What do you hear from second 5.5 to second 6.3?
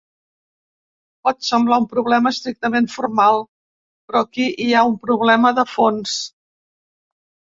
de fons.